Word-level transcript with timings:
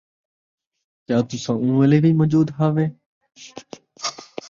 کیا 1.05 1.17
تُساں 1.27 1.57
اُوں 1.61 1.73
ویلے 1.77 1.97
وِی 2.03 2.11
موجود 2.19 2.47
ہاوے، 2.57 2.85